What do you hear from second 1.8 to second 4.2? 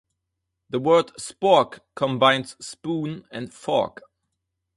combines "spoon" and "fork".